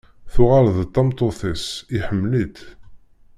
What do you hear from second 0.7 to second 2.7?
d tameṭṭut-is, iḥemmel-itt.